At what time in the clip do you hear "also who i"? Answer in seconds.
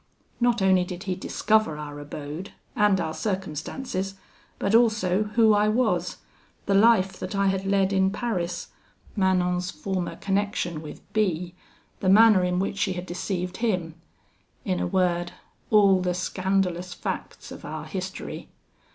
4.73-5.67